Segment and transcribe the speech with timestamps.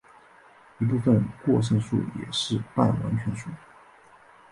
[0.79, 3.51] 一部分过剩数也是半完全数。